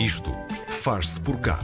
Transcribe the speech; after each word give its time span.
Isto 0.00 0.32
faz-se 0.66 1.20
por 1.20 1.38
cá. 1.40 1.58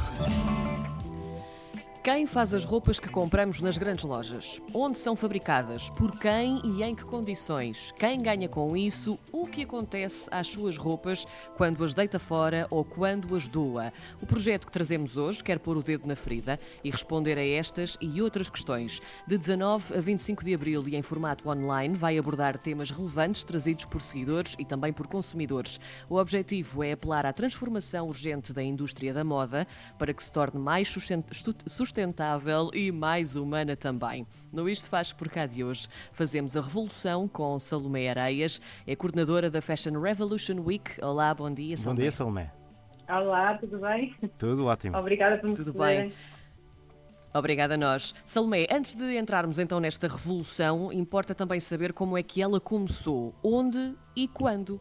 Quem 2.07 2.25
faz 2.25 2.55
as 2.55 2.65
roupas 2.65 3.01
que 3.01 3.09
compramos 3.09 3.61
nas 3.61 3.77
grandes 3.77 4.05
lojas? 4.05 4.63
Onde 4.73 4.97
são 4.97 5.17
fabricadas? 5.17 5.91
Por 5.91 6.17
quem 6.17 6.61
e 6.65 6.81
em 6.85 6.95
que 6.95 7.03
condições? 7.03 7.91
Quem 7.99 8.23
ganha 8.23 8.49
com 8.49 8.77
isso? 8.77 9.19
O 9.33 9.45
que 9.45 9.65
acontece 9.65 10.29
às 10.31 10.47
suas 10.47 10.77
roupas 10.77 11.27
quando 11.57 11.83
as 11.83 11.95
deita 11.95 12.21
fora 12.21 12.69
ou 12.71 12.85
quando 12.85 13.35
as 13.35 13.49
doa? 13.49 13.93
O 14.23 14.27
projeto 14.27 14.67
que 14.67 14.73
trazemos 14.73 15.17
hoje 15.17 15.43
quer 15.43 15.59
pôr 15.59 15.77
o 15.77 15.83
dedo 15.83 16.07
na 16.07 16.15
ferida 16.15 16.61
e 16.85 16.93
responder 16.93 17.37
a 17.39 17.45
estas 17.45 17.99
e 18.01 18.23
outras 18.23 18.49
questões. 18.49 19.03
De 19.27 19.37
19 19.37 19.97
a 19.97 20.01
25 20.01 20.45
de 20.45 20.55
abril 20.55 20.87
e 20.87 20.95
em 20.95 21.03
formato 21.03 21.49
online, 21.49 21.97
vai 21.97 22.17
abordar 22.17 22.57
temas 22.57 22.93
relevantes 22.93 23.43
trazidos 23.43 23.85
por 23.85 24.01
seguidores 24.01 24.55
e 24.61 24.65
também 24.65 24.93
por 24.93 25.09
consumidores. 25.09 25.81
O 26.09 26.19
objetivo 26.19 26.85
é 26.85 26.93
apelar 26.93 27.27
à 27.27 27.33
transformação 27.33 28.07
urgente 28.07 28.53
da 28.53 28.63
indústria 28.63 29.13
da 29.13 29.25
moda 29.25 29.67
para 29.99 30.15
que 30.15 30.23
se 30.23 30.31
torne 30.31 30.61
mais 30.61 30.89
sustentável 30.89 31.96
sustentável 31.97 32.71
e 32.75 32.93
mais 32.93 33.37
humana 33.37 33.75
também. 33.75 34.27
No 34.53 34.69
Isto 34.69 34.91
Faz 34.91 35.15
Por 35.15 35.31
Cá 35.31 35.47
de 35.47 35.65
hoje, 35.65 35.89
fazemos 36.13 36.55
a 36.55 36.61
revolução 36.61 37.27
com 37.27 37.59
Salomé 37.59 38.11
Areias, 38.11 38.61
é 38.87 38.95
coordenadora 38.95 39.49
da 39.49 39.63
Fashion 39.63 39.99
Revolution 39.99 40.61
Week. 40.61 41.03
Olá, 41.03 41.33
bom 41.35 41.51
dia, 41.51 41.75
Salomé. 41.75 41.95
Bom 41.95 42.01
dia, 42.03 42.11
Salomé. 42.11 42.53
Olá, 43.09 43.57
tudo 43.57 43.79
bem? 43.79 44.15
Tudo 44.39 44.67
ótimo. 44.67 44.95
Obrigada 44.99 45.39
por 45.39 45.49
me 45.49 45.55
Tudo 45.55 45.73
bem. 45.73 46.13
Obrigada 47.35 47.75
a 47.75 47.79
nós. 47.79 48.15
Salomé, 48.27 48.67
antes 48.71 48.95
de 48.95 49.17
entrarmos 49.17 49.59
então 49.59 49.81
nesta 49.81 50.07
revolução, 50.07 50.93
importa 50.93 51.35
também 51.35 51.61
saber 51.61 51.95
como 51.95 52.19
é 52.19 52.23
que 52.23 52.43
ela 52.43 52.61
começou, 52.61 53.35
onde 53.43 53.95
e 54.15 54.29
quando. 54.29 54.79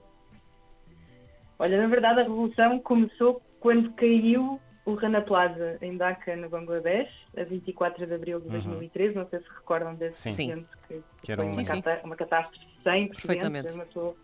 Olha, 1.58 1.82
na 1.82 1.88
verdade 1.88 2.20
a 2.20 2.24
revolução 2.24 2.78
começou 2.80 3.42
quando 3.62 3.94
caiu 3.94 4.60
o 4.86 4.94
Rana 4.94 5.22
Plaza 5.22 5.78
em 5.82 5.98
Dhaka, 5.98 6.36
no 6.36 6.48
Bangladesh, 6.48 7.12
a 7.36 7.44
24 7.44 8.06
de 8.06 8.14
abril 8.14 8.40
de 8.40 8.50
2013. 8.50 9.14
Uhum. 9.14 9.24
Não 9.24 9.30
sei 9.30 9.40
se 9.40 9.50
recordam 9.50 9.96
desse 9.96 10.30
incidente 10.30 10.68
que, 10.88 11.02
que 11.24 11.32
era 11.32 11.44
foi 11.44 11.52
uma, 11.52 11.82
catá 11.82 12.02
uma 12.04 12.16
catástrofe 12.16 12.68
sem 12.84 13.08
precedentes. 13.08 13.76
Matou 13.76 14.16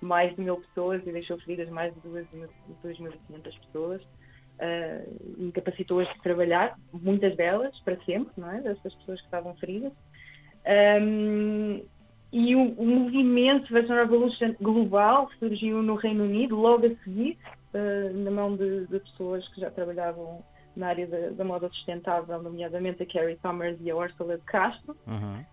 mais 0.00 0.34
de 0.34 0.42
mil 0.42 0.56
pessoas 0.56 1.02
e 1.06 1.12
deixou 1.12 1.38
feridas 1.38 1.68
mais 1.70 1.94
de 1.94 2.00
2.500 2.00 3.60
pessoas. 3.66 4.02
Uh, 4.02 5.36
incapacitou-as 5.38 6.12
de 6.12 6.20
trabalhar, 6.20 6.76
muitas 6.92 7.36
delas, 7.36 7.78
para 7.80 7.96
sempre, 8.04 8.32
não 8.36 8.50
é? 8.50 8.60
Dessas 8.60 8.92
pessoas 8.94 9.20
que 9.20 9.26
estavam 9.26 9.54
feridas. 9.54 9.92
Um, 11.00 11.80
e 12.32 12.56
o, 12.56 12.72
o 12.72 12.86
movimento 12.86 13.68
Fashion 13.68 13.94
Revolution 13.94 14.54
global 14.60 15.30
surgiu 15.38 15.80
no 15.80 15.94
Reino 15.94 16.24
Unido 16.24 16.56
logo 16.56 16.86
a 16.86 16.90
seguir, 17.04 17.38
uh, 17.74 18.16
na 18.18 18.30
mão 18.30 18.56
de, 18.56 18.86
de, 18.86 18.98
pessoas 19.00 19.46
que 19.48 19.60
já 19.60 19.70
trabalhavam 19.70 20.42
na 20.76 20.88
área 20.88 21.06
da, 21.06 21.30
da, 21.30 21.44
moda 21.44 21.68
sustentável, 21.70 22.40
nomeadamente 22.42 23.02
a 23.02 23.06
Carrie 23.06 23.38
Summers 23.42 23.78
e 23.80 23.90
a 23.90 23.96
Ursula 23.96 24.38
de 24.38 24.44
Castro, 24.44 24.96
uhum. 25.06 25.44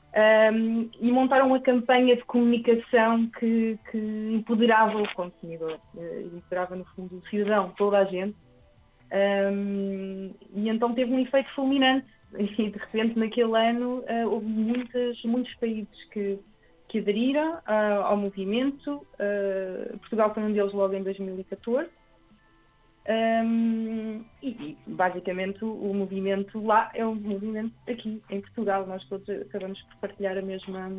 um, 0.53 0.89
e 0.99 1.11
montaram 1.11 1.47
uma 1.47 1.59
campanha 1.59 2.15
de 2.15 2.23
comunicação 2.25 3.27
que, 3.39 3.79
que 3.89 3.97
empoderava 4.33 5.01
o 5.01 5.13
consumidor, 5.15 5.79
uh, 5.95 6.27
empoderava 6.35 6.75
no 6.75 6.85
fundo 6.95 7.17
o 7.17 7.27
cidadão, 7.29 7.73
toda 7.75 7.97
a 7.99 8.05
gente, 8.05 8.35
um, 9.51 10.33
e 10.53 10.69
então 10.69 10.93
teve 10.93 11.11
um 11.11 11.19
efeito 11.19 11.49
fulminante 11.55 12.07
e 12.37 12.45
de 12.45 12.77
repente 12.77 13.17
naquele 13.17 13.57
ano 13.57 13.99
uh, 13.99 14.29
houve 14.29 14.45
muitas, 14.45 15.23
muitos 15.23 15.53
países 15.55 16.03
que 16.11 16.39
que 16.87 16.99
aderiram 16.99 17.55
uh, 17.55 18.03
ao 18.03 18.17
movimento. 18.17 19.05
Uh, 19.19 19.97
Portugal 19.99 20.33
foi 20.33 20.43
um 20.43 20.53
deles 20.53 20.73
logo 20.73 20.93
em 20.93 21.03
2014. 21.03 21.89
Um, 23.07 24.23
e, 24.41 24.75
basicamente 24.87 25.63
o, 25.63 25.93
movimento 25.93 26.59
lá 26.65 26.89
é 26.95 27.05
um 27.05 27.13
movimento 27.13 27.73
aqui 27.87 28.21
em 28.29 28.41
Portugal. 28.41 28.87
Nós 28.87 29.03
todos 29.05 29.29
acabamos 29.29 29.79
por 29.83 29.97
partilhar 29.97 30.37
a 30.37 30.41
mesma, 30.41 30.89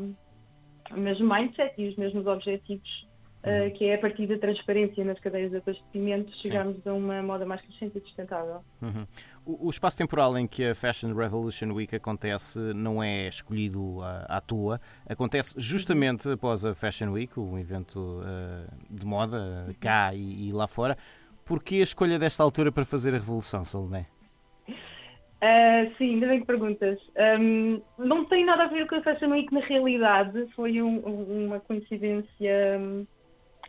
o 0.92 1.00
mesmo 1.00 1.28
mindset 1.28 1.74
e 1.80 1.88
os 1.88 1.96
mesmos 1.96 2.26
objetivos 2.26 3.06
uh, 3.46 3.72
que 3.76 3.86
é 3.86 3.94
a 3.94 3.98
partir 3.98 4.26
da 4.26 4.38
transparência 4.38 5.04
nas 5.04 5.18
cadeias 5.20 5.50
de 5.50 5.58
abastecimento 5.58 6.32
chegarmos 6.42 6.84
a 6.86 6.92
uma 6.92 7.22
moda 7.22 7.46
mais 7.46 7.60
crescente 7.62 7.98
e 7.98 8.00
sustentável. 8.02 8.60
Uhum. 8.82 9.06
O, 9.44 9.66
o, 9.66 9.70
espaço 9.70 9.96
temporal 9.96 10.36
em 10.36 10.46
que 10.46 10.64
a 10.64 10.74
Fashion 10.74 11.14
Revolution 11.14 11.72
Week 11.72 11.94
acontece 11.94 12.58
não 12.74 13.02
é 13.02 13.28
escolhido 13.28 14.02
à, 14.02 14.36
à 14.36 14.40
toa, 14.40 14.80
acontece 15.08 15.54
justamente 15.56 16.28
após 16.28 16.64
a 16.64 16.74
Fashion 16.74 17.10
Week, 17.10 17.38
um 17.38 17.58
evento 17.58 17.98
uh, 17.98 18.66
de 18.90 19.06
moda 19.06 19.74
cá 19.80 20.14
e, 20.14 20.48
e 20.48 20.52
lá 20.52 20.66
fora. 20.66 20.96
Porquê 21.46 21.76
a 21.76 21.82
escolha 21.82 22.18
desta 22.18 22.42
altura 22.42 22.70
para 22.70 22.84
fazer 22.84 23.10
a 23.10 23.18
revolução, 23.18 23.64
Salomé? 23.64 24.06
Uh, 24.68 25.94
sim, 25.96 26.14
ainda 26.14 26.26
bem 26.26 26.40
que 26.40 26.46
perguntas. 26.46 26.98
Um, 27.40 27.80
não 27.96 28.24
tem 28.24 28.44
nada 28.44 28.64
a 28.64 28.66
ver 28.66 28.86
com 28.86 28.96
a 28.96 29.02
Fashion 29.02 29.30
Week 29.30 29.54
na 29.54 29.60
realidade, 29.60 30.46
foi 30.54 30.82
um, 30.82 30.98
uma 30.98 31.60
coincidência 31.60 33.06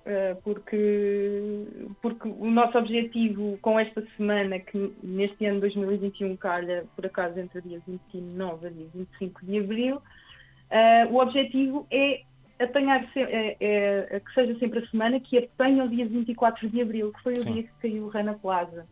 eh, 0.10 0.38
porque, 0.42 1.66
porque 2.02 2.30
o 2.30 2.50
nosso 2.50 2.78
objetivo 2.78 3.60
com 3.62 3.78
esta 3.78 4.02
semana, 4.16 4.58
que 4.58 4.94
neste 5.04 5.46
ano 5.46 5.60
2021 5.60 6.38
calha 6.38 6.86
por 6.96 7.06
acaso 7.06 7.38
entre 7.38 7.60
dias 7.60 7.82
29 7.86 8.70
e 8.70 8.98
25 8.98 9.46
de 9.46 9.60
abril, 9.60 9.98
uh, 9.98 11.14
o 11.14 11.20
objetivo 11.20 11.86
é 11.92 12.22
apanhar, 12.60 13.08
é, 13.16 13.58
é, 13.60 14.20
que 14.20 14.34
seja 14.34 14.58
sempre 14.60 14.80
a 14.80 14.88
semana 14.88 15.20
que 15.20 15.38
apanha 15.38 15.84
o 15.84 15.90
dia 15.90 16.06
24 16.06 16.70
de 16.70 16.82
abril, 16.82 17.12
que 17.14 17.24
foi 17.24 17.34
o 17.34 17.40
Sim. 17.40 17.54
dia 17.54 17.64
que 17.64 17.74
caiu 17.82 18.06
o 18.06 18.10
Rana 18.10 18.34
Plaza. 18.34 18.86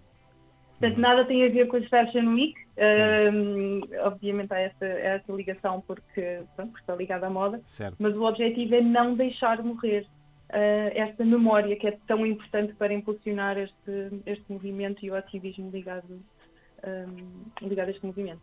Portanto, 0.79 0.95
uhum. 0.95 1.01
nada 1.01 1.25
tem 1.25 1.45
a 1.45 1.49
ver 1.49 1.67
com 1.67 1.77
a 1.77 1.81
Fashion 1.83 2.33
Week. 2.33 2.53
Uh, 2.75 4.05
obviamente 4.05 4.53
há 4.53 4.59
essa, 4.59 4.85
essa 4.85 5.31
ligação 5.31 5.81
porque, 5.87 6.41
pronto, 6.55 6.71
porque 6.71 6.81
está 6.81 6.95
ligada 6.95 7.27
à 7.27 7.29
moda. 7.29 7.61
Certo. 7.65 7.95
Mas 7.99 8.15
o 8.15 8.23
objetivo 8.23 8.75
é 8.75 8.81
não 8.81 9.15
deixar 9.15 9.63
morrer 9.63 10.05
uh, 10.49 10.91
esta 10.93 11.23
memória 11.23 11.75
que 11.77 11.87
é 11.87 11.97
tão 12.05 12.25
importante 12.25 12.73
para 12.73 12.93
impulsionar 12.93 13.57
este, 13.57 14.21
este 14.25 14.51
movimento 14.51 15.05
e 15.05 15.11
o 15.11 15.15
ativismo 15.15 15.71
ligado, 15.71 16.21
um, 16.85 17.67
ligado 17.67 17.87
a 17.87 17.91
este 17.91 18.05
movimento. 18.05 18.41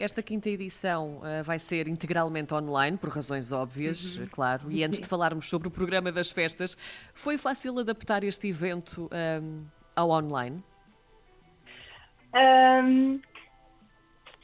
Esta 0.00 0.22
quinta 0.22 0.48
edição 0.48 1.18
uh, 1.18 1.44
vai 1.44 1.58
ser 1.58 1.86
integralmente 1.86 2.54
online, 2.54 2.96
por 2.96 3.10
razões 3.10 3.52
óbvias, 3.52 4.16
uhum. 4.16 4.26
claro. 4.28 4.72
E 4.72 4.82
antes 4.82 4.98
de 4.98 5.06
falarmos 5.06 5.46
sobre 5.46 5.68
o 5.68 5.70
programa 5.70 6.10
das 6.10 6.30
festas, 6.30 6.74
foi 7.12 7.36
fácil 7.36 7.78
adaptar 7.78 8.24
este 8.24 8.48
evento 8.48 9.10
um, 9.12 9.66
ao 9.94 10.08
online? 10.08 10.64
Um, 12.34 13.20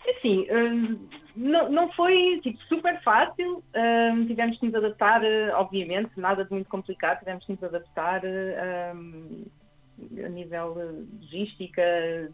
assim, 0.07 0.47
um, 0.51 1.09
não, 1.35 1.71
não 1.71 1.93
foi 1.93 2.39
tipo, 2.43 2.59
super 2.65 3.03
fácil, 3.03 3.65
um, 3.75 4.27
tivemos 4.27 4.59
que 4.59 4.67
nos 4.67 4.75
adaptar, 4.75 5.25
eh, 5.25 5.55
obviamente, 5.55 6.11
nada 6.19 6.45
de 6.45 6.51
muito 6.51 6.69
complicado, 6.69 7.21
tivemos 7.21 7.47
que 7.47 7.53
nos 7.53 7.65
adaptar 7.65 8.21
um, 8.95 9.47
a 10.25 10.29
nível 10.29 10.75
logística, 11.21 11.83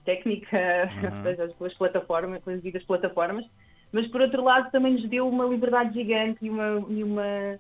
técnica, 0.05 0.91
uhum. 1.03 1.23
seja, 1.23 1.49
pelas 1.49 1.75
plataformas, 1.75 2.43
pelas 2.43 2.61
devidas 2.61 2.85
plataformas, 2.85 3.45
mas 3.93 4.07
por 4.09 4.21
outro 4.21 4.43
lado 4.43 4.71
também 4.71 4.95
nos 4.95 5.09
deu 5.09 5.29
uma 5.29 5.45
liberdade 5.45 5.95
gigante 5.95 6.45
e 6.45 6.51
uma, 6.51 6.85
e 6.89 7.05
uma, 7.05 7.59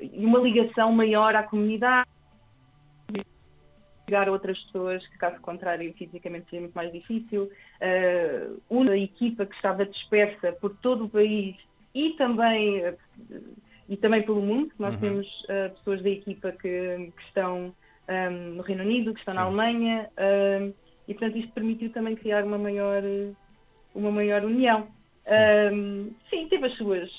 e 0.00 0.24
uma 0.24 0.38
ligação 0.38 0.92
maior 0.92 1.34
à 1.34 1.42
comunidade 1.42 2.08
chegar 4.10 4.28
a 4.28 4.32
outras 4.32 4.58
pessoas 4.64 5.06
que, 5.06 5.18
caso 5.18 5.40
contrário, 5.40 5.94
fisicamente 5.94 6.46
seria 6.50 6.62
muito 6.62 6.74
mais 6.74 6.92
difícil. 6.92 7.44
Uh, 7.44 8.60
uma 8.68 8.96
equipa 8.96 9.46
que 9.46 9.54
estava 9.54 9.86
dispersa 9.86 10.52
por 10.54 10.76
todo 10.78 11.04
o 11.04 11.08
país 11.08 11.56
e 11.94 12.10
também, 12.10 12.88
uh, 12.88 12.96
e 13.88 13.96
também 13.96 14.22
pelo 14.22 14.42
mundo. 14.42 14.72
Nós 14.80 14.94
uhum. 14.94 15.00
temos 15.00 15.26
uh, 15.44 15.70
pessoas 15.76 16.02
da 16.02 16.10
equipa 16.10 16.50
que, 16.50 17.12
que 17.16 17.22
estão 17.26 17.72
um, 18.10 18.54
no 18.54 18.62
Reino 18.62 18.82
Unido, 18.82 19.14
que 19.14 19.20
estão 19.20 19.34
Sim. 19.34 19.40
na 19.40 19.46
Alemanha, 19.46 20.10
um, 20.18 20.72
e 21.08 21.14
portanto 21.14 21.38
isto 21.38 21.52
permitiu 21.52 21.90
também 21.92 22.16
criar 22.16 22.44
uma 22.44 22.58
maior, 22.58 23.02
uma 23.94 24.10
maior 24.10 24.44
união. 24.44 24.88
Sim. 25.20 25.34
Um, 25.72 26.14
sim, 26.28 26.48
teve 26.48 26.66
as 26.66 26.76
suas, 26.76 27.10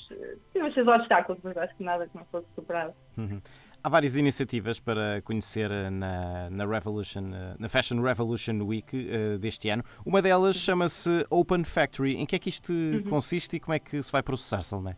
teve 0.52 0.66
os 0.66 0.74
seus 0.74 0.88
obstáculos, 0.88 1.40
mas 1.42 1.56
acho 1.56 1.74
que 1.76 1.84
nada 1.84 2.06
que 2.06 2.16
não 2.16 2.24
fosse 2.26 2.46
superado. 2.54 2.92
Uhum. 3.16 3.40
Há 3.84 3.88
várias 3.88 4.16
iniciativas 4.16 4.78
para 4.78 5.20
conhecer 5.22 5.68
eh, 5.68 5.90
na, 5.90 6.48
na, 6.50 6.64
Revolution, 6.64 7.32
eh, 7.34 7.56
na 7.58 7.68
Fashion 7.68 8.00
Revolution 8.00 8.62
Week 8.62 8.96
uh, 8.96 9.38
deste 9.38 9.68
ano. 9.70 9.82
Uma 10.06 10.22
delas 10.22 10.54
chama-se 10.54 11.26
Open 11.28 11.64
Factory. 11.64 12.14
Em 12.14 12.24
que 12.24 12.36
é 12.36 12.38
que 12.38 12.48
isto 12.48 12.72
uhum. 12.72 13.02
consiste 13.02 13.56
e 13.56 13.60
como 13.60 13.74
é 13.74 13.80
que 13.80 14.00
se 14.00 14.12
vai 14.12 14.22
processar, 14.22 14.62
Salomé? 14.62 14.96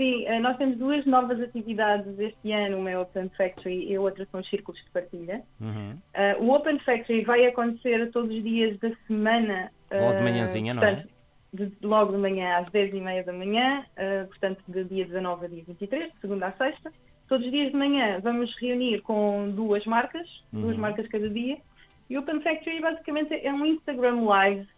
Sim, 0.00 0.24
nós 0.40 0.56
temos 0.56 0.78
duas 0.78 1.04
novas 1.04 1.40
atividades 1.40 2.18
este 2.18 2.52
ano, 2.52 2.78
uma 2.78 2.90
é 2.90 2.98
Open 2.98 3.30
Factory 3.36 3.90
e 3.90 3.96
a 3.96 4.00
outra 4.00 4.26
são 4.30 4.40
os 4.40 4.48
círculos 4.48 4.80
de 4.82 4.90
partilha. 4.90 5.42
Uhum. 5.60 5.98
Uh, 6.14 6.42
o 6.42 6.54
Open 6.54 6.78
Factory 6.78 7.22
vai 7.22 7.44
acontecer 7.44 8.10
todos 8.10 8.34
os 8.34 8.42
dias 8.42 8.78
da 8.78 8.90
semana. 9.06 9.70
Logo 9.92 10.16
de 10.16 10.22
manhãzinha, 10.22 10.72
não 10.72 10.82
é? 10.82 11.04
De, 11.52 11.72
logo 11.82 12.12
de 12.12 12.18
manhã 12.18 12.58
às 12.58 12.66
10h30 12.70 13.24
da 13.24 13.32
manhã, 13.32 13.84
uh, 13.92 14.26
portanto 14.28 14.62
de 14.68 14.84
dia 14.84 15.04
19 15.04 15.44
a 15.44 15.48
dia 15.48 15.64
23, 15.66 16.12
de 16.12 16.20
segunda 16.20 16.46
a 16.46 16.52
sexta 16.52 16.90
todos 17.30 17.46
os 17.46 17.52
dias 17.52 17.70
de 17.70 17.76
manhã 17.76 18.18
vamos 18.20 18.52
reunir 18.60 19.00
com 19.02 19.52
duas 19.54 19.86
marcas, 19.86 20.28
uhum. 20.52 20.62
duas 20.62 20.76
marcas 20.76 21.06
cada 21.06 21.30
dia, 21.30 21.58
e 22.10 22.18
o 22.18 22.20
Open 22.20 22.40
Factory 22.40 22.80
basicamente 22.80 23.32
é 23.32 23.52
um 23.52 23.64
Instagram 23.64 24.22
Live, 24.22 24.68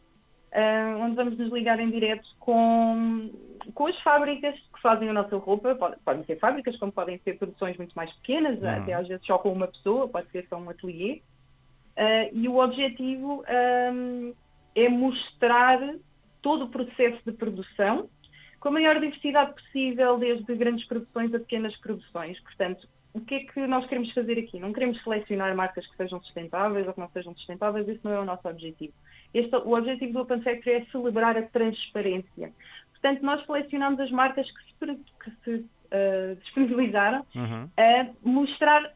uh, 0.52 0.98
onde 1.00 1.16
vamos 1.16 1.38
nos 1.38 1.50
ligar 1.50 1.80
em 1.80 1.90
direto 1.90 2.28
com, 2.38 3.30
com 3.74 3.86
as 3.86 3.98
fábricas 4.00 4.54
que 4.54 4.80
fazem 4.80 5.08
a 5.08 5.12
nossa 5.12 5.36
roupa, 5.36 5.74
pode, 5.74 5.96
podem 6.04 6.24
ser 6.24 6.38
fábricas, 6.38 6.76
como 6.76 6.92
podem 6.92 7.18
ser 7.24 7.38
produções 7.38 7.76
muito 7.76 7.94
mais 7.94 8.12
pequenas, 8.14 8.58
uhum. 8.60 8.68
até 8.68 8.92
às 8.94 9.06
vezes 9.06 9.24
só 9.26 9.38
com 9.38 9.52
uma 9.52 9.68
pessoa, 9.68 10.08
pode 10.08 10.30
ser 10.30 10.46
só 10.48 10.56
um 10.56 10.70
ateliê. 10.70 11.22
Uh, 11.96 12.30
e 12.32 12.48
o 12.48 12.58
objetivo 12.58 13.44
um, 13.92 14.34
é 14.74 14.88
mostrar 14.88 15.78
todo 16.40 16.64
o 16.64 16.68
processo 16.68 17.20
de 17.24 17.32
produção 17.32 18.08
com 18.58 18.68
a 18.68 18.72
maior 18.72 18.98
diversidade 19.00 19.54
possível, 19.54 20.18
desde 20.18 20.54
grandes 20.54 20.86
produções 20.86 21.34
a 21.34 21.38
pequenas 21.38 21.76
produções. 21.76 22.38
Portanto, 22.40 22.88
o 23.12 23.20
que 23.20 23.34
é 23.34 23.40
que 23.40 23.66
nós 23.66 23.86
queremos 23.86 24.10
fazer 24.12 24.38
aqui? 24.38 24.58
Não 24.58 24.72
queremos 24.72 25.02
selecionar 25.02 25.54
marcas 25.54 25.86
que 25.86 25.96
sejam 25.96 26.20
sustentáveis 26.22 26.86
ou 26.86 26.94
que 26.94 27.00
não 27.00 27.10
sejam 27.10 27.34
sustentáveis, 27.34 27.86
isso 27.88 28.00
não 28.04 28.12
é 28.12 28.20
o 28.20 28.24
nosso 28.24 28.48
objetivo. 28.48 28.94
Este, 29.34 29.54
o 29.56 29.76
objetivo 29.76 30.12
do 30.12 30.20
Open 30.20 30.40
Factory 30.42 30.76
é 30.76 30.84
celebrar 30.86 31.36
a 31.36 31.42
transparência. 31.42 32.52
Portanto, 33.02 33.22
nós 33.24 33.44
selecionamos 33.44 33.98
as 33.98 34.12
marcas 34.12 34.46
que 34.48 34.86
se, 34.86 34.94
que 35.24 35.30
se 35.44 35.54
uh, 35.56 36.36
disponibilizaram 36.40 37.26
uhum. 37.34 37.68
a 37.76 38.06
mostrar 38.22 38.92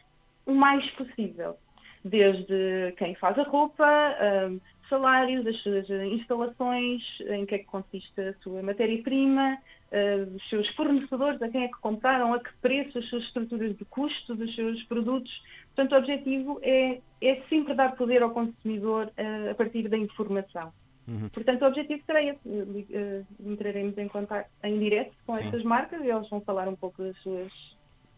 o 0.46 0.54
mais 0.54 0.88
possível. 0.92 1.58
Desde 2.04 2.94
quem 2.98 3.16
faz 3.16 3.36
a 3.36 3.42
roupa, 3.42 3.84
uh, 3.84 4.60
salários, 4.88 5.44
as 5.44 5.60
suas 5.60 5.90
instalações, 5.90 7.02
em 7.28 7.44
que 7.44 7.56
é 7.56 7.58
que 7.58 7.64
consiste 7.64 8.20
a 8.20 8.32
sua 8.34 8.62
matéria-prima, 8.62 9.58
uh, 9.90 10.36
os 10.36 10.48
seus 10.48 10.68
fornecedores, 10.76 11.42
a 11.42 11.48
quem 11.48 11.64
é 11.64 11.66
que 11.66 11.80
compraram, 11.80 12.32
a 12.32 12.38
que 12.38 12.50
preço, 12.62 13.00
as 13.00 13.06
suas 13.06 13.24
estruturas 13.24 13.76
de 13.76 13.84
custo 13.86 14.36
dos 14.36 14.54
seus 14.54 14.80
produtos. 14.84 15.32
Portanto, 15.74 15.94
o 15.94 15.98
objetivo 15.98 16.60
é, 16.62 17.00
é 17.20 17.42
sempre 17.48 17.74
dar 17.74 17.96
poder 17.96 18.22
ao 18.22 18.30
consumidor 18.30 19.06
uh, 19.06 19.50
a 19.50 19.54
partir 19.56 19.88
da 19.88 19.98
informação. 19.98 20.72
Uhum. 21.08 21.28
Portanto, 21.28 21.62
o 21.62 21.66
objetivo 21.66 22.02
será 22.04 22.22
esse. 22.22 22.48
Uh, 22.48 23.26
entraremos 23.40 23.96
em 23.96 24.08
contato 24.08 24.48
em 24.62 24.78
direto 24.78 25.14
com 25.24 25.34
Sim. 25.34 25.44
estas 25.44 25.62
marcas 25.62 26.00
e 26.02 26.08
eles 26.08 26.28
vão 26.28 26.40
falar 26.40 26.68
um 26.68 26.76
pouco 26.76 27.02
das 27.02 27.16
suas 27.18 27.52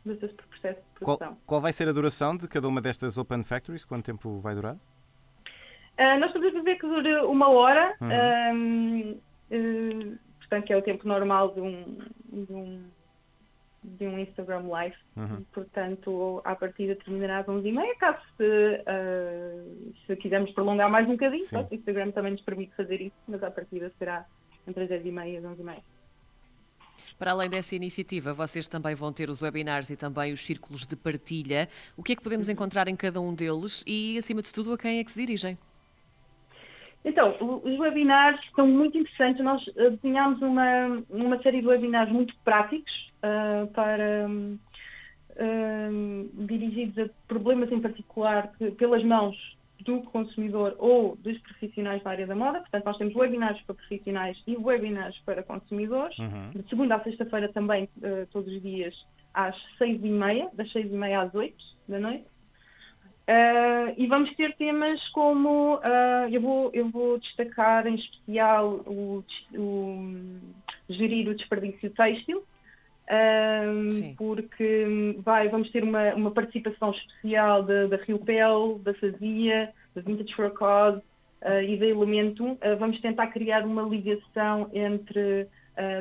do 0.05 0.19
seu 0.19 0.29
processo 0.29 0.81
de 0.81 1.00
produção. 1.00 1.29
Qual, 1.29 1.38
qual 1.46 1.61
vai 1.61 1.73
ser 1.73 1.88
a 1.88 1.93
duração 1.93 2.37
de 2.37 2.49
cada 2.49 2.67
uma 2.67 2.81
destas 2.81 3.19
Open 3.19 3.43
Factories? 3.43 3.85
Quanto 3.85 4.06
tempo 4.06 4.38
vai 4.38 4.55
durar? 4.55 4.75
Uh, 4.75 6.19
nós 6.19 6.29
estamos 6.29 6.49
a 6.49 6.50
prever 6.52 6.76
que 6.76 6.87
dure 6.87 7.17
uma 7.23 7.50
hora, 7.50 7.94
uhum. 8.00 9.20
uh, 9.50 10.19
portanto, 10.38 10.64
que 10.64 10.73
é 10.73 10.76
o 10.76 10.82
tempo 10.82 11.06
normal 11.06 11.52
de 11.52 11.61
um, 11.61 11.99
de 12.25 12.52
um, 12.52 12.85
de 13.82 14.06
um 14.06 14.19
Instagram 14.19 14.66
Live. 14.69 14.96
Uhum. 15.16 15.44
Portanto, 15.52 16.40
à 16.44 16.54
partida 16.54 16.96
terminará 16.96 17.38
às 17.38 17.46
11h30, 17.46 17.96
caso 17.98 18.19
se, 18.36 18.44
uh, 18.44 19.94
se 20.06 20.16
quisermos 20.16 20.50
prolongar 20.52 20.90
mais 20.90 21.06
um 21.06 21.12
bocadinho, 21.12 21.44
o 21.44 21.75
Instagram 21.75 22.10
também 22.10 22.32
nos 22.32 22.42
permite 22.42 22.75
fazer 22.75 23.00
isso, 23.00 23.16
mas 23.26 23.42
à 23.42 23.50
partida 23.50 23.92
será 23.98 24.26
entre 24.66 24.84
as 24.84 24.90
10h30 24.90 25.28
e 25.28 25.36
as 25.36 25.44
11h30. 25.44 25.82
Para 27.19 27.32
além 27.32 27.50
dessa 27.50 27.75
iniciativa, 27.75 28.32
vocês 28.32 28.69
também 28.69 28.94
vão 28.94 29.12
ter 29.12 29.30
os 29.30 29.40
webinars 29.40 29.90
e 29.90 29.96
também 29.96 30.32
os 30.32 30.40
círculos 30.40 30.86
de 30.86 30.96
partilha. 30.96 31.69
O 31.96 32.02
que 32.02 32.12
é 32.12 32.16
que 32.16 32.22
podemos 32.22 32.48
uhum. 32.48 32.54
encontrar 32.54 32.88
em 32.88 32.96
cada 32.96 33.20
um 33.20 33.34
deles 33.34 33.82
e, 33.86 34.19
acima 34.19 34.42
de 34.42 34.52
tudo, 34.52 34.72
a 34.72 34.78
quem 34.78 34.98
é 34.98 35.04
que 35.04 35.10
se 35.10 35.25
dirigem? 35.25 35.58
Então, 37.04 37.36
os 37.40 37.78
webinars 37.78 38.40
são 38.54 38.66
muito 38.66 38.98
interessantes. 38.98 39.42
Nós 39.42 39.64
uh, 39.69 39.90
desenhámos 39.90 40.42
uma, 40.42 41.02
uma 41.08 41.42
série 41.42 41.60
de 41.60 41.66
webinars 41.66 42.10
muito 42.10 42.34
práticos 42.44 43.07
uh, 43.22 43.66
para 43.68 44.28
uh, 44.28 44.58
dirigidos 46.46 46.98
a 46.98 47.08
problemas 47.26 47.72
em 47.72 47.80
particular 47.80 48.52
que, 48.58 48.70
pelas 48.72 49.02
mãos 49.04 49.36
do 49.84 50.02
consumidor 50.02 50.74
ou 50.78 51.16
dos 51.16 51.38
profissionais 51.38 52.02
da 52.02 52.10
área 52.10 52.26
da 52.26 52.34
moda. 52.34 52.60
Portanto, 52.60 52.84
nós 52.84 52.98
temos 52.98 53.14
webinars 53.14 53.60
para 53.62 53.76
profissionais 53.76 54.36
e 54.46 54.56
webinars 54.56 55.16
para 55.24 55.42
consumidores. 55.42 56.18
Uhum. 56.18 56.50
De 56.50 56.68
segunda 56.68 56.96
a 56.96 57.04
sexta-feira 57.04 57.48
também, 57.52 57.88
todos 58.32 58.52
os 58.52 58.60
dias, 58.60 58.92
às 59.32 59.54
seis 59.78 60.02
e 60.02 60.08
meia, 60.08 60.50
das 60.54 60.70
seis 60.72 60.90
e 60.90 60.96
meia 60.96 61.20
às 61.20 61.32
oito 61.34 61.64
da 61.88 62.00
noite. 62.00 62.26
Uh, 63.28 63.92
e 63.98 64.06
vamos 64.06 64.34
ter 64.36 64.56
temas 64.56 65.06
como, 65.10 65.74
uh, 65.74 66.28
eu, 66.30 66.40
vou, 66.40 66.70
eu 66.72 66.88
vou 66.88 67.18
destacar 67.18 67.86
em 67.86 67.94
especial 67.94 68.76
o, 68.86 69.22
o 69.54 70.40
gerir 70.88 71.28
o 71.28 71.34
desperdício 71.34 71.90
têxtil, 71.90 72.42
uh, 73.08 74.14
porque 74.16 75.16
vai, 75.25 75.49
vamos 75.49 75.70
ter 75.70 75.82
uma, 75.82 76.14
uma 76.14 76.31
participação 76.31 76.90
especial 76.90 77.62
da, 77.62 77.96
Rio 77.96 78.19
Pel, 78.19 78.81
da 78.82 78.94
Fazia, 78.94 79.72
da 79.94 80.02
Vintage 80.02 80.34
for 80.34 80.46
a 80.46 80.50
Cause 80.50 81.02
e 81.66 81.76
da 81.76 81.87
Elemento. 81.87 82.58
vamos 82.81 83.00
tentar 83.00 83.28
criar 83.28 83.64
uma 83.64 83.82
ligação 83.82 84.69
entre 84.75 85.46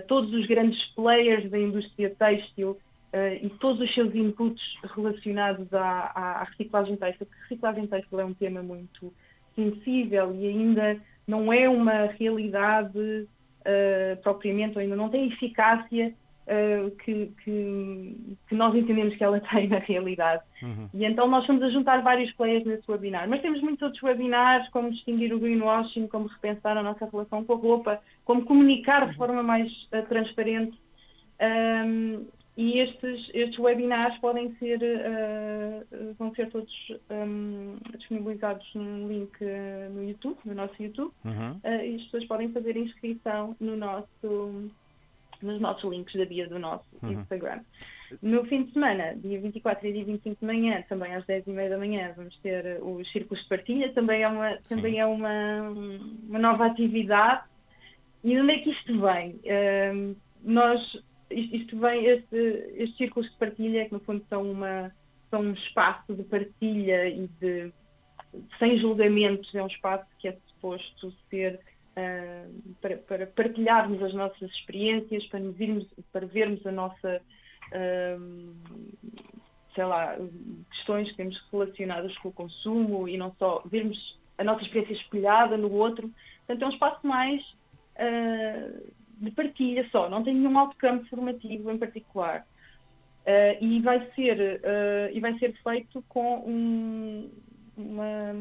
todos 0.07 0.33
os 0.33 0.47
grandes 0.47 0.83
players 0.95 1.47
da 1.51 1.59
indústria 1.59 2.09
têxtil 2.09 2.75
uh, 3.13 3.45
e 3.45 3.49
todos 3.59 3.81
os 3.81 3.93
seus 3.93 4.13
inputs 4.13 4.61
relacionados 4.95 5.73
à, 5.73 6.11
à, 6.13 6.43
reciclagem 6.43 6.95
têxtil, 6.95 7.25
porque 7.25 7.41
reciclagem 7.43 7.87
têxtil 7.87 8.19
é 8.19 8.25
um 8.25 8.33
tema 8.33 8.61
muito 8.61 9.13
sensível 9.55 10.35
e 10.35 10.47
ainda 10.47 10.99
não 11.27 11.51
é 11.51 11.67
uma 11.67 12.05
realidade 12.05 12.97
uh, 12.97 14.21
propriamente, 14.21 14.75
ou 14.75 14.81
ainda 14.81 14.95
não 14.95 15.09
tem 15.09 15.27
eficácia 15.27 16.13
uh, 16.47 16.91
que, 16.97 17.31
que, 17.43 18.37
que, 18.47 18.55
nós 18.55 18.73
entendemos 18.75 19.15
que 19.15 19.23
ela 19.23 19.39
tem 19.51 19.67
na 19.67 19.79
realidade. 19.79 20.43
Uhum. 20.61 20.89
E 20.93 21.05
então 21.05 21.27
nós 21.27 21.41
estamos 21.41 21.63
a 21.63 21.69
juntar 21.69 22.01
vários 22.01 22.31
players 22.33 22.65
nesse 22.65 22.89
webinar. 22.89 23.29
Mas 23.29 23.41
temos 23.41 23.61
muitos 23.61 23.83
outros 23.83 24.01
webinars, 24.01 24.67
como 24.69 24.91
distinguir 24.91 25.33
o 25.33 25.39
greenwashing, 25.39 26.07
como 26.07 26.27
repensar 26.27 26.77
a 26.77 26.83
nossa 26.83 27.05
relação 27.05 27.43
com 27.43 27.53
a 27.53 27.57
roupa, 27.57 28.01
como 28.25 28.45
comunicar 28.45 29.05
de 29.05 29.11
uhum. 29.11 29.17
forma 29.17 29.43
mais 29.43 29.71
uh, 29.93 30.01
transparente 30.07 30.77
um, 31.39 32.25
e 32.57 32.79
estes, 32.79 33.29
estes 33.35 33.59
webinars 33.59 34.17
podem 34.17 34.55
ser, 34.55 34.79
uh, 34.81 36.15
vão 36.17 36.33
ser 36.33 36.49
todos 36.49 36.73
um, 37.11 37.77
disponibilizados 37.95 38.67
num 38.73 39.07
link 39.07 39.31
uh, 39.43 39.93
no 39.93 40.03
YouTube, 40.03 40.39
no 40.43 40.55
nosso 40.55 40.73
YouTube, 40.81 41.11
uhum. 41.23 41.51
uh, 41.51 41.85
e 41.85 41.95
as 41.95 42.03
pessoas 42.05 42.25
podem 42.25 42.49
fazer 42.51 42.75
inscrição 42.75 43.55
no 43.59 43.77
nosso, 43.77 44.71
nos 45.45 45.59
nossos 45.59 45.89
links 45.89 46.15
da 46.15 46.25
bio 46.25 46.49
do 46.49 46.59
nosso 46.59 46.85
uhum. 47.01 47.11
Instagram. 47.13 47.61
No 48.21 48.45
fim 48.45 48.63
de 48.63 48.73
semana, 48.73 49.15
dia 49.15 49.39
24 49.39 49.87
e 49.87 49.93
dia 49.93 50.05
25 50.05 50.39
de 50.39 50.45
manhã, 50.45 50.83
também 50.87 51.13
às 51.13 51.25
10h30 51.25 51.69
da 51.69 51.77
manhã, 51.77 52.13
vamos 52.15 52.37
ter 52.37 52.81
os 52.81 53.11
círculos 53.11 53.43
de 53.43 53.49
partilha, 53.49 53.91
também 53.93 54.23
é 54.23 54.27
uma, 54.27 54.57
também 54.67 54.99
é 54.99 55.05
uma, 55.05 55.69
uma 56.29 56.39
nova 56.39 56.67
atividade. 56.67 57.43
E 58.23 58.39
onde 58.39 58.53
é 58.53 58.59
que 58.59 58.71
isto 58.71 58.99
vem? 58.99 59.39
nós 60.43 60.81
isto, 61.29 61.55
isto 61.55 61.79
vem, 61.79 62.05
este, 62.05 62.35
estes 62.75 62.97
círculos 62.97 63.29
de 63.29 63.37
partilha, 63.37 63.85
que 63.85 63.93
no 63.93 63.99
fundo 63.99 64.23
são, 64.29 64.49
uma, 64.49 64.91
são 65.29 65.41
um 65.41 65.53
espaço 65.53 66.13
de 66.13 66.23
partilha 66.23 67.07
e 67.09 67.27
de 67.39 67.71
sem 68.59 68.77
julgamentos, 68.77 69.53
é 69.55 69.63
um 69.63 69.67
espaço 69.67 70.05
que 70.19 70.27
é 70.27 70.37
suposto 70.47 71.13
ser 71.29 71.59
uh, 71.97 72.73
para, 72.79 72.97
para, 72.97 73.27
partilharmos 73.27 74.01
as 74.03 74.13
nossas 74.13 74.49
experiências, 74.51 75.25
para, 75.27 75.39
nos 75.39 75.59
irmos, 75.59 75.85
para 76.13 76.25
vermos 76.25 76.65
a 76.65 76.71
nossa, 76.71 77.21
uh, 77.73 78.55
sei 79.73 79.83
lá, 79.83 80.15
questões 80.71 81.09
que 81.09 81.17
temos 81.17 81.41
relacionadas 81.51 82.15
com 82.19 82.29
o 82.29 82.33
consumo 82.33 83.07
e 83.07 83.17
não 83.17 83.35
só 83.37 83.63
vermos 83.65 84.17
a 84.37 84.43
nossa 84.43 84.61
experiência 84.61 84.93
espelhada 84.93 85.57
no 85.57 85.71
outro. 85.71 86.11
Portanto, 86.45 86.61
é 86.61 86.65
um 86.67 86.73
espaço 86.73 87.05
mais 87.07 87.41
uh, 87.95 88.91
de 89.19 89.31
partilha 89.31 89.87
só, 89.91 90.09
não 90.09 90.23
tem 90.23 90.35
nenhum 90.35 90.57
outcome 90.57 91.03
formativo 91.09 91.71
em 91.71 91.77
particular. 91.77 92.45
Uh, 93.25 93.61
e, 93.61 93.81
vai 93.81 94.09
ser, 94.15 94.61
uh, 94.61 95.11
e 95.11 95.19
vai 95.19 95.37
ser 95.37 95.53
feito 95.61 96.01
com 96.07 96.45
um, 96.47 97.29
uma, 97.77 98.33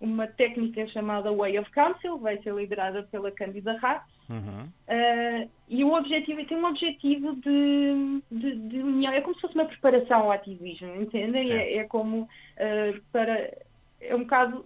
uma 0.00 0.26
técnica 0.26 0.86
chamada 0.88 1.32
Way 1.32 1.58
of 1.58 1.70
Council, 1.70 2.18
vai 2.18 2.40
ser 2.42 2.54
liderada 2.54 3.02
pela 3.04 3.30
Cândida 3.30 3.76
Rath. 3.78 4.04
Uhum. 4.28 4.64
Uh, 4.64 5.50
e 5.68 5.82
o 5.82 5.92
objetivo 5.92 6.44
tem 6.44 6.58
um 6.58 6.66
objetivo 6.66 7.34
de, 7.36 8.22
de, 8.30 8.56
de, 8.56 8.78
união, 8.78 9.12
é 9.12 9.20
como 9.20 9.34
se 9.34 9.40
fosse 9.40 9.54
uma 9.54 9.64
preparação 9.64 10.22
ao 10.22 10.32
ativismo, 10.32 10.94
entendem? 10.94 11.50
É, 11.52 11.78
é, 11.78 11.84
como 11.84 12.28
para. 13.12 13.50
É 14.00 14.14
um 14.14 14.20
bocado 14.20 14.64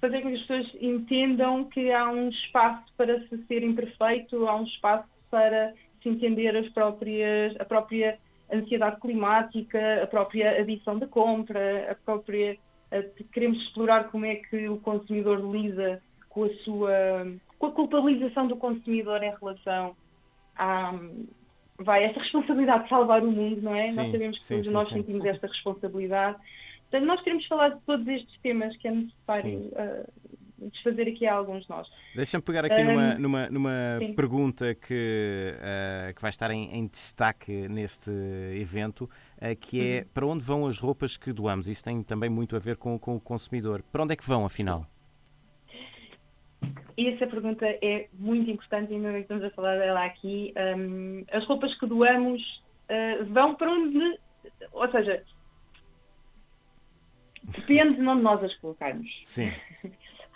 fazer 0.00 0.20
com 0.20 0.28
que 0.28 0.34
as 0.34 0.40
pessoas 0.42 0.82
entendam 0.82 1.64
que 1.64 1.90
há 1.90 2.08
um 2.10 2.28
espaço 2.28 2.84
para 2.96 3.20
se 3.26 3.38
ser 3.46 3.62
imperfeito, 3.62 4.46
há 4.46 4.56
um 4.56 4.64
espaço 4.64 5.08
para 5.30 5.72
se 6.02 6.08
entender 6.08 6.54
as 6.56 6.68
próprias, 6.68 7.58
a 7.58 7.64
própria 7.64 8.18
ansiedade 8.52 9.00
climática, 9.00 10.02
a 10.02 10.06
própria 10.06 10.60
adição 10.60 10.98
de 10.98 11.06
compra, 11.06 11.90
a 11.90 11.94
própria 11.94 12.58
queremos 13.32 13.58
explorar 13.62 14.10
como 14.10 14.24
é 14.24 14.36
que 14.36 14.68
o 14.68 14.78
consumidor 14.78 15.40
lida 15.40 16.02
com 16.28 16.44
a 16.44 16.54
sua 16.64 17.26
com 17.58 17.66
a 17.66 17.72
culpabilização 17.72 18.46
do 18.46 18.56
consumidor 18.56 19.22
em 19.22 19.32
relação 19.34 19.96
à, 20.56 20.92
vai 21.78 22.04
esta 22.04 22.20
responsabilidade 22.20 22.84
de 22.84 22.88
salvar 22.88 23.22
o 23.22 23.30
mundo, 23.30 23.62
não 23.62 23.74
é? 23.74 23.82
Sim, 23.82 23.96
nós 23.96 24.12
sabemos 24.12 24.36
que 24.36 24.42
sim, 24.42 24.62
sim, 24.62 24.72
nós 24.72 24.88
sentimos 24.88 25.24
esta 25.24 25.46
responsabilidade. 25.46 26.38
Portanto, 26.90 27.06
nós 27.06 27.22
queremos 27.22 27.46
falar 27.46 27.70
de 27.70 27.80
todos 27.80 28.06
estes 28.06 28.38
temas 28.40 28.76
que 28.76 28.88
é 28.88 28.90
necessário 28.92 29.58
uh, 29.72 30.68
desfazer 30.70 31.08
aqui 31.08 31.26
a 31.26 31.34
alguns 31.34 31.64
de 31.64 31.70
nós. 31.70 31.88
Deixa-me 32.14 32.42
pegar 32.42 32.64
aqui 32.64 32.80
um, 32.80 32.84
numa, 32.86 33.18
numa, 33.18 33.50
numa 33.50 34.14
pergunta 34.14 34.74
que, 34.74 35.54
uh, 35.56 36.14
que 36.14 36.22
vai 36.22 36.30
estar 36.30 36.50
em, 36.50 36.72
em, 36.72 36.86
destaque 36.86 37.68
neste 37.68 38.10
evento, 38.54 39.10
que 39.52 39.80
é 39.80 39.98
uhum. 39.98 40.08
para 40.14 40.26
onde 40.26 40.44
vão 40.44 40.64
as 40.66 40.78
roupas 40.78 41.16
que 41.16 41.32
doamos? 41.32 41.66
Isso 41.66 41.82
tem 41.82 42.00
também 42.04 42.30
muito 42.30 42.54
a 42.54 42.60
ver 42.60 42.76
com, 42.76 42.96
com 42.96 43.16
o 43.16 43.20
consumidor. 43.20 43.82
Para 43.90 44.04
onde 44.04 44.12
é 44.12 44.16
que 44.16 44.24
vão, 44.24 44.44
afinal? 44.44 44.86
Essa 46.96 47.26
pergunta 47.26 47.66
é 47.66 48.08
muito 48.14 48.48
importante 48.48 48.92
e 48.92 48.94
ainda 48.94 49.18
estamos 49.18 49.42
a 49.42 49.50
falar 49.50 49.76
dela 49.76 50.04
aqui. 50.04 50.54
Um, 50.78 51.24
as 51.32 51.44
roupas 51.46 51.76
que 51.78 51.86
doamos 51.86 52.40
uh, 52.88 53.24
vão 53.26 53.56
para 53.56 53.72
onde. 53.72 54.18
Ou 54.72 54.88
seja, 54.90 55.24
depende 57.42 57.96
de 57.96 58.06
onde 58.06 58.22
nós 58.22 58.42
as 58.44 58.54
colocarmos. 58.58 59.10
Sim. 59.22 59.50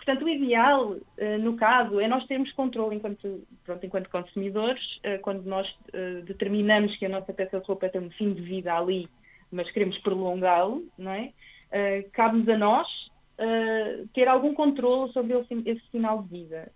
Portanto, 0.09 0.25
o 0.25 0.29
ideal, 0.29 0.93
uh, 0.93 1.37
no 1.39 1.55
caso, 1.55 1.99
é 1.99 2.07
nós 2.07 2.25
termos 2.25 2.51
controle 2.53 2.95
enquanto, 2.95 3.45
pronto, 3.63 3.85
enquanto 3.85 4.09
consumidores, 4.09 4.81
uh, 5.05 5.21
quando 5.21 5.43
nós 5.43 5.67
determinamos 6.25 6.97
que 6.97 7.05
a 7.05 7.09
nossa 7.09 7.31
peça 7.31 7.59
de 7.59 7.67
roupa 7.67 7.89
tem 7.89 8.01
um 8.01 8.09
fim 8.09 8.33
de 8.33 8.41
vida 8.41 8.73
ali, 8.73 9.07
mas 9.51 9.69
queremos 9.69 9.99
prolongá-lo, 9.99 10.83
não 10.97 11.11
é? 11.11 11.31
cabe-nos 12.13 12.49
a 12.49 12.57
nós 12.57 12.87
ter 14.13 14.27
algum 14.27 14.53
controle 14.53 15.11
sobre 15.11 15.33
esse 15.65 15.91
final 15.91 16.23
de 16.23 16.29
vida. 16.29 16.71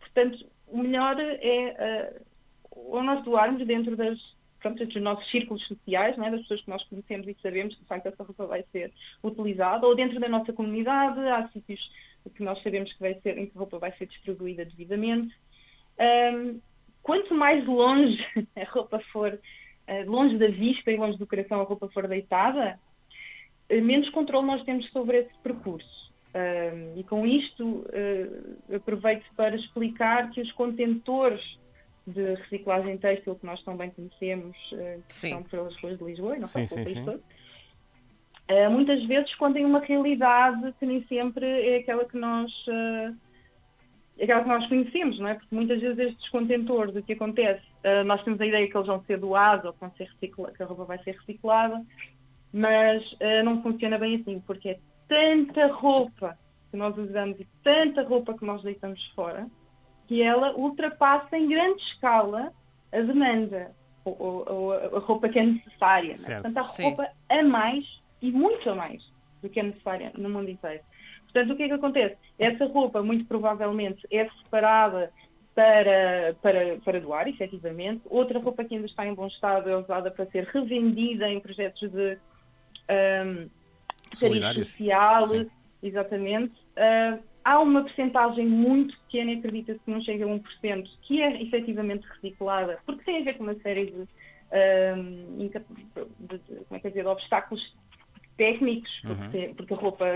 Portanto, 0.00 0.46
o 0.68 0.78
melhor 0.78 1.16
é 1.20 2.12
ou 2.70 3.02
nós 3.02 3.22
doarmos 3.24 3.66
dentro 3.66 3.96
das, 3.96 4.18
pronto, 4.62 4.86
dos 4.86 5.02
nossos 5.02 5.28
círculos 5.30 5.66
sociais, 5.66 6.16
é? 6.16 6.30
das 6.30 6.40
pessoas 6.42 6.62
que 6.62 6.70
nós 6.70 6.84
conhecemos 6.84 7.26
e 7.26 7.36
sabemos 7.42 7.74
que 7.74 7.82
de 7.82 7.86
facto 7.86 8.06
essa 8.06 8.22
roupa 8.22 8.46
vai 8.46 8.64
ser 8.72 8.92
utilizada, 9.22 9.86
ou 9.86 9.94
dentro 9.94 10.18
da 10.20 10.28
nossa 10.28 10.52
comunidade, 10.52 11.20
há 11.20 11.48
sítios 11.48 11.80
que 12.34 12.42
nós 12.42 12.62
sabemos 12.62 12.92
que 12.92 13.00
vai 13.00 13.14
ser, 13.20 13.36
em 13.36 13.46
que 13.46 13.56
a 13.56 13.58
roupa 13.58 13.78
vai 13.78 13.92
ser 13.96 14.06
distribuída 14.06 14.64
devidamente. 14.64 15.34
Um, 15.98 16.60
quanto 17.02 17.34
mais 17.34 17.66
longe 17.66 18.24
a 18.56 18.64
roupa 18.70 19.00
for, 19.12 19.32
uh, 19.32 20.10
longe 20.10 20.38
da 20.38 20.48
vista 20.48 20.90
e 20.90 20.96
longe 20.96 21.18
do 21.18 21.26
coração 21.26 21.60
a 21.60 21.64
roupa 21.64 21.88
for 21.88 22.06
deitada, 22.06 22.78
menos 23.68 24.08
controle 24.10 24.46
nós 24.46 24.62
temos 24.64 24.88
sobre 24.90 25.18
esse 25.18 25.38
percurso. 25.42 26.02
Um, 26.34 26.98
e 26.98 27.04
com 27.04 27.26
isto 27.26 27.64
uh, 27.64 28.74
aproveito 28.74 29.24
para 29.36 29.54
explicar 29.54 30.30
que 30.30 30.40
os 30.40 30.50
contentores 30.52 31.42
de 32.06 32.34
reciclagem 32.34 32.98
têxtil 32.98 33.36
que 33.36 33.46
nós 33.46 33.62
também 33.62 33.90
conhecemos, 33.90 34.56
uh, 34.72 35.02
que 35.06 35.14
são 35.14 35.42
pelas 35.44 35.76
ruas 35.80 35.98
de 35.98 36.04
Lisboa, 36.04 36.36
não 36.36 36.42
sim, 36.42 36.66
sim, 36.66 36.84
sim. 36.84 37.04
Uh, 38.50 38.70
muitas 38.70 39.02
vezes 39.06 39.34
contêm 39.36 39.64
uma 39.64 39.78
realidade 39.78 40.74
que 40.78 40.84
nem 40.84 41.02
sempre 41.06 41.46
é 41.46 41.76
aquela 41.76 42.04
que 42.04 42.18
nós 42.18 42.50
uh, 42.66 43.16
aquela 44.20 44.42
que 44.42 44.48
nós 44.48 44.66
conhecemos, 44.66 45.18
não 45.18 45.28
é? 45.28 45.34
Porque 45.34 45.54
muitas 45.54 45.80
vezes 45.80 45.98
estes 45.98 46.28
contentores, 46.28 46.94
o 46.94 47.02
que 47.02 47.12
acontece, 47.12 47.62
uh, 47.84 48.04
nós 48.04 48.22
temos 48.24 48.40
a 48.40 48.46
ideia 48.46 48.68
que 48.68 48.76
eles 48.76 48.86
vão 48.86 49.02
ser 49.04 49.18
doados 49.18 49.64
ou 49.64 49.72
que, 49.72 49.80
vão 49.80 49.92
ser 49.96 50.10
que 50.18 50.62
a 50.62 50.66
roupa 50.66 50.84
vai 50.84 50.98
ser 51.02 51.12
reciclada, 51.12 51.82
mas 52.52 53.02
não 53.44 53.62
funciona 53.62 53.96
bem 53.96 54.16
assim, 54.16 54.38
porque 54.40 54.70
é 54.70 54.78
tanta 55.08 55.68
roupa 55.68 56.38
que 56.70 56.76
nós 56.76 56.94
usamos 56.98 57.40
e 57.40 57.48
tanta 57.64 58.02
roupa 58.02 58.36
que 58.36 58.44
nós 58.44 58.62
deitamos 58.62 59.02
fora, 59.14 59.46
que 60.12 60.20
ela 60.20 60.54
ultrapassa 60.54 61.38
em 61.38 61.48
grande 61.48 61.82
escala 61.84 62.52
a 62.92 63.00
demanda, 63.00 63.72
ou, 64.04 64.14
ou, 64.20 64.44
ou 64.46 64.72
a 64.74 64.98
roupa 64.98 65.26
que 65.26 65.38
é 65.38 65.42
necessária. 65.42 66.12
Né? 66.12 66.40
Portanto, 66.42 66.56
há 66.58 66.82
roupa 66.82 67.08
a 67.30 67.42
mais 67.42 67.82
e 68.20 68.30
muito 68.30 68.68
a 68.68 68.74
mais 68.74 69.02
do 69.40 69.48
que 69.48 69.58
é 69.58 69.62
necessária 69.62 70.12
no 70.18 70.28
mundo 70.28 70.50
inteiro. 70.50 70.82
Portanto, 71.22 71.54
o 71.54 71.56
que 71.56 71.62
é 71.62 71.68
que 71.68 71.72
acontece? 71.72 72.18
Essa 72.38 72.66
roupa, 72.66 73.02
muito 73.02 73.24
provavelmente, 73.24 74.06
é 74.10 74.28
separada 74.42 75.10
para, 75.54 76.36
para, 76.42 76.76
para 76.84 77.00
doar, 77.00 77.26
efetivamente. 77.26 78.02
Outra 78.10 78.38
roupa 78.38 78.64
que 78.64 78.74
ainda 78.74 78.86
está 78.86 79.06
em 79.06 79.14
bom 79.14 79.28
estado 79.28 79.70
é 79.70 79.76
usada 79.78 80.10
para 80.10 80.26
ser 80.26 80.44
revendida 80.44 81.26
em 81.26 81.40
projetos 81.40 81.90
de 81.90 82.18
um, 83.24 83.48
social, 84.14 85.26
Sim. 85.26 85.50
exatamente. 85.82 86.52
Uh, 86.76 87.31
há 87.44 87.60
uma 87.60 87.82
percentagem 87.82 88.46
muito 88.46 88.96
pequena, 89.02 89.32
acredita-se 89.32 89.80
que 89.80 89.90
não 89.90 90.00
chega 90.02 90.24
a 90.24 90.28
1%, 90.28 90.88
que 91.02 91.22
é 91.22 91.42
efetivamente 91.42 92.06
reciclada, 92.06 92.78
porque 92.86 93.04
tem 93.04 93.20
a 93.20 93.24
ver 93.24 93.36
com 93.36 93.44
uma 93.44 93.54
série 93.56 93.86
de, 93.86 94.08
um, 94.96 95.36
de, 95.38 95.48
de, 95.48 96.38
como 96.64 96.76
é 96.76 96.78
que 96.78 96.88
dizer, 96.88 97.02
de 97.02 97.08
obstáculos 97.08 97.76
técnicos, 98.36 98.90
porque, 99.02 99.46
uhum. 99.46 99.54
porque 99.54 99.74
a 99.74 99.76
roupa 99.76 100.06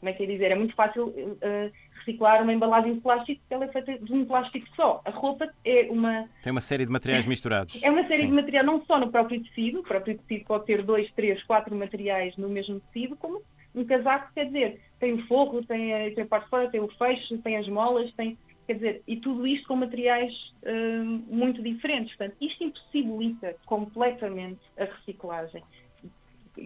como 0.00 0.08
é 0.08 0.12
que 0.14 0.24
é 0.24 0.26
dizer, 0.26 0.50
é 0.50 0.54
muito 0.54 0.74
fácil 0.74 1.08
uh, 1.08 1.72
reciclar 1.98 2.42
uma 2.42 2.52
embalagem 2.52 2.94
de 2.94 3.00
plástico 3.00 3.38
porque 3.40 3.54
ela 3.54 3.66
é 3.66 3.68
feita 3.68 3.98
de 3.98 4.12
um 4.12 4.24
plástico 4.24 4.66
só. 4.74 5.02
A 5.04 5.10
roupa 5.10 5.52
é 5.62 5.88
uma... 5.90 6.26
Tem 6.42 6.50
uma 6.50 6.60
série 6.60 6.86
de 6.86 6.90
materiais 6.90 7.26
misturados. 7.26 7.82
É 7.82 7.90
uma 7.90 8.02
série 8.04 8.20
Sim. 8.20 8.28
de 8.28 8.32
materiais, 8.32 8.66
não 8.66 8.82
só 8.86 8.98
no 8.98 9.10
próprio 9.10 9.42
tecido, 9.42 9.80
o 9.80 9.82
próprio 9.82 10.16
tecido 10.18 10.46
pode 10.46 10.64
ter 10.64 10.82
dois, 10.82 11.12
três, 11.12 11.42
quatro 11.44 11.76
materiais 11.76 12.34
no 12.38 12.48
mesmo 12.48 12.80
tecido, 12.80 13.14
como 13.16 13.42
um 13.74 13.84
casaco, 13.84 14.32
quer 14.34 14.46
dizer, 14.46 14.80
tem 14.98 15.14
o 15.14 15.26
forro, 15.26 15.64
tem 15.64 16.14
tem 16.14 16.24
a 16.24 16.26
parte 16.26 16.44
de 16.44 16.50
fora, 16.50 16.70
tem 16.70 16.80
o 16.80 16.88
fecho, 16.88 17.38
tem 17.38 17.56
as 17.56 17.68
molas, 17.68 18.12
tem... 18.14 18.38
Quer 18.66 18.74
dizer, 18.74 19.02
e 19.06 19.16
tudo 19.16 19.46
isto 19.48 19.66
com 19.66 19.74
materiais 19.74 20.32
uh, 20.62 21.04
muito 21.34 21.60
diferentes. 21.60 22.14
Portanto, 22.14 22.36
isto 22.40 22.62
impossibilita 22.62 23.56
completamente 23.66 24.60
a 24.78 24.84
reciclagem 24.84 25.64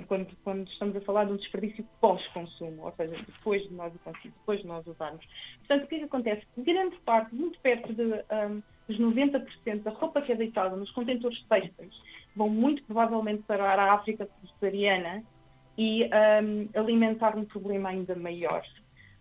quando, 0.06 0.28
quando 0.42 0.68
estamos 0.68 0.96
a 0.96 1.00
falar 1.00 1.24
de 1.24 1.32
um 1.32 1.36
desperdício 1.36 1.86
pós-consumo, 2.00 2.84
ou 2.84 2.92
seja, 2.92 3.16
depois 3.26 3.62
de 3.62 3.74
nós 3.74 3.94
o 3.94 3.98
conseguirmos, 3.98 4.38
depois 4.38 4.60
de 4.60 4.66
nós 4.66 4.86
usarmos. 4.86 5.24
Portanto, 5.58 5.84
o 5.84 5.86
que 5.86 5.94
é 5.94 5.98
que 5.98 6.04
acontece? 6.04 6.46
Grande 6.58 6.96
parte, 7.04 7.34
muito 7.34 7.58
perto 7.60 7.92
um, 7.92 8.62
dos 8.88 8.98
90% 8.98 9.82
da 9.82 9.90
roupa 9.90 10.22
que 10.22 10.32
é 10.32 10.34
deitada 10.36 10.76
nos 10.76 10.90
contentores 10.90 11.42
têxteis 11.48 11.94
vão 12.36 12.48
muito 12.48 12.82
provavelmente 12.84 13.42
para 13.44 13.64
a 13.64 13.94
África 13.94 14.28
subsaariana 14.40 15.22
e 15.76 16.04
um, 16.04 16.68
alimentar 16.78 17.36
um 17.36 17.44
problema 17.44 17.88
ainda 17.88 18.14
maior, 18.14 18.62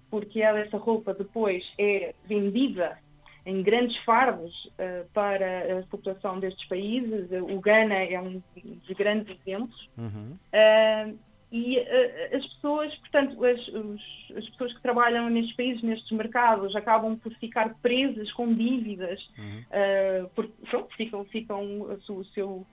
porque 0.09 0.41
essa 0.41 0.77
roupa 0.77 1.13
depois 1.13 1.63
é 1.77 2.13
vendida 2.25 2.97
em 3.45 3.61
grandes 3.61 3.97
fardos 4.03 4.65
uh, 4.65 5.05
para 5.13 5.79
a 5.79 5.83
população 5.87 6.39
destes 6.39 6.67
países. 6.67 7.29
O 7.31 7.59
Ghana 7.59 7.95
é 7.95 8.19
um 8.19 8.41
dos 8.55 8.97
grandes 8.97 9.37
exemplos. 9.37 9.89
Uhum. 9.97 10.37
Uh, 10.53 11.17
e 11.51 11.77
uh, 11.77 12.37
as 12.37 12.45
pessoas, 12.53 12.95
portanto, 12.95 13.43
as, 13.43 13.67
os, 13.67 14.01
as, 14.37 14.49
pessoas 14.49 14.73
que 14.73 14.81
trabalham 14.81 15.29
nestes 15.29 15.55
países, 15.55 15.83
nestes 15.83 16.11
mercados, 16.11 16.75
acabam 16.75 17.17
por 17.17 17.33
ficar 17.33 17.75
presas 17.81 18.31
com 18.31 18.51
dívidas, 18.53 19.19
uhum. 19.37 20.29
porque 20.33 20.53
pronto, 20.69 20.95
ficam, 20.95 21.25
ficam 21.25 21.99
sua, 22.01 22.23
seu, 22.33 22.65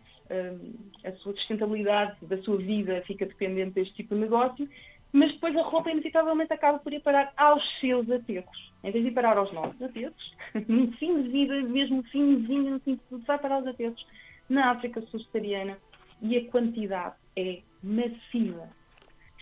a 1.04 1.12
sua 1.16 1.34
sustentabilidade 1.34 2.16
da 2.22 2.40
sua 2.42 2.56
vida 2.58 3.02
fica 3.06 3.26
dependente 3.26 3.72
deste 3.72 3.94
tipo 3.94 4.14
de 4.14 4.20
negócio 4.20 4.68
mas 5.12 5.32
depois 5.32 5.56
a 5.56 5.62
roupa 5.62 5.90
inevitavelmente 5.90 6.52
acaba 6.52 6.78
por 6.78 6.92
ir 6.92 7.00
parar 7.00 7.32
aos 7.36 7.62
seus 7.80 8.08
aterros. 8.10 8.72
Em 8.82 8.90
vez 8.90 9.04
de 9.04 9.10
ir 9.10 9.14
parar 9.14 9.36
aos 9.36 9.52
nossos 9.52 9.80
aterros, 9.82 10.36
no 10.68 10.92
fim 10.92 11.22
de 11.22 11.28
vida, 11.28 11.60
mesmo 11.62 12.02
finzinho, 12.04 12.72
no 12.72 12.80
fim 12.80 12.94
de 12.94 13.00
tudo, 13.08 13.24
vai 13.26 13.38
parar 13.38 13.60
os 13.60 13.66
aterros 13.66 14.06
na 14.48 14.70
África 14.70 15.00
subsaariana 15.02 15.78
e 16.22 16.36
a 16.36 16.44
quantidade 16.50 17.14
é 17.36 17.60
massiva. 17.82 18.68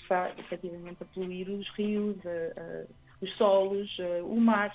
Está 0.03 0.31
efetivamente 0.39 1.03
a 1.03 1.07
poluir 1.07 1.49
os 1.51 1.69
rios, 1.71 2.17
a, 2.25 2.61
a, 2.61 2.87
os 3.21 3.37
solos, 3.37 3.95
a, 4.01 4.25
o 4.25 4.41
mar. 4.41 4.75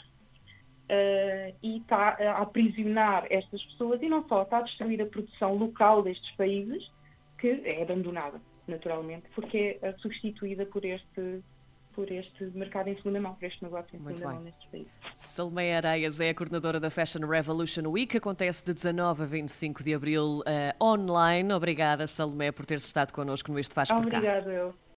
E 1.62 1.78
está 1.78 2.18
a 2.20 2.42
aprisionar 2.42 3.26
estas 3.30 3.64
pessoas 3.66 4.02
e 4.02 4.10
não 4.10 4.28
só, 4.28 4.44
está 4.44 4.60
a 4.60 4.62
destruir 4.62 5.02
a 5.02 5.06
produção 5.06 5.56
local 5.56 6.04
destes 6.04 6.32
países, 6.36 6.92
que 7.40 7.62
é 7.66 7.82
abandonada 7.82 8.40
naturalmente, 8.68 9.26
porque 9.36 9.78
é 9.82 9.94
substituída 9.94 10.66
por 10.66 10.86
este 10.86 11.44
por 11.94 12.12
este 12.12 12.46
mercado 12.56 12.88
em 12.88 12.96
segunda 12.96 13.22
mão, 13.22 13.36
por 13.36 13.46
este 13.46 13.64
negócio 13.64 13.96
em 13.96 14.00
Muito 14.00 14.18
segunda 14.18 14.36
bem. 14.36 14.36
mão 14.36 14.44
nestes 14.46 14.70
países. 14.72 14.92
Salmeia 15.14 15.78
Areias 15.78 16.20
é 16.20 16.30
a 16.30 16.34
coordenadora 16.34 16.80
da 16.80 16.90
Fashion 16.90 17.26
Revolution 17.28 17.88
Week, 17.88 18.18
acontece 18.18 18.66
de 18.66 18.74
19 18.74 19.22
a 19.22 19.26
25 19.28 19.84
de 19.84 19.94
abril 19.94 20.40
uh, 20.40 20.84
online. 20.84 21.54
Obrigada, 21.54 22.08
Salomé, 22.08 22.52
por 22.52 22.66
teres 22.66 22.84
estado 22.84 23.14
connosco 23.14 23.52
no 23.52 23.60
Isto 23.60 23.76
Faz 23.76 23.90
Por. 23.90 24.00
Obrigada, 24.00 24.52
eu. 24.52 24.74